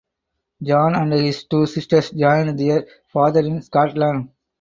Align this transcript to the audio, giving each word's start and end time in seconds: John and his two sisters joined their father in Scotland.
John 0.63 0.95
and 0.95 1.13
his 1.13 1.43
two 1.43 1.67
sisters 1.67 2.09
joined 2.09 2.57
their 2.57 2.87
father 3.13 3.41
in 3.41 3.61
Scotland. 3.61 4.31